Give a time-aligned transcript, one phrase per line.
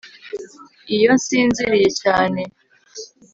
[0.95, 2.41] iyo nsinziriye cyane